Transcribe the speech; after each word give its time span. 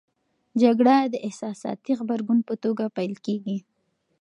جګړه 0.61 0.95
د 1.13 1.15
احساساتي 1.27 1.91
غبرګون 1.99 2.39
په 2.47 2.53
توګه 2.63 2.83
پیل 2.97 3.13
کېږي. 3.25 3.57